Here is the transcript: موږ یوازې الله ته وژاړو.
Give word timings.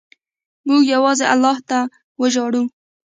موږ 0.67 0.81
یوازې 0.93 1.25
الله 1.33 1.55
ته 1.69 1.79
وژاړو. 2.19 2.61